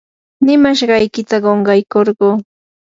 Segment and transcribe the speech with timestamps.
[0.45, 2.29] nimashqaykitam qunqaykurquu.